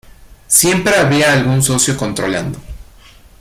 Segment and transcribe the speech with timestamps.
[0.47, 2.57] Siempre había algún socio controlando.